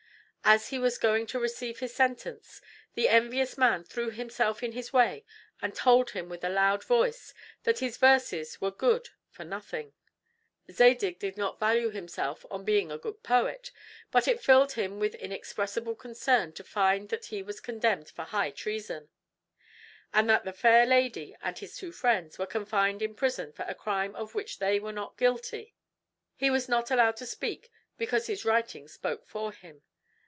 [0.43, 2.61] As he was going to receive his sentence,
[2.93, 5.23] the envious man threw himself in his way
[5.61, 9.93] and told him with a loud voice that his verses were good for nothing.
[10.69, 13.71] Zadig did not value himself on being a good poet;
[14.11, 18.51] but it filled him with inexpressible concern to find that he was condemned for high
[18.51, 19.07] treason;
[20.13, 23.75] and that the fair lady and his two friends were confined in prison for a
[23.75, 25.75] crime of which they were not guilty.
[26.35, 29.83] He was not allowed to speak because his writing spoke for him.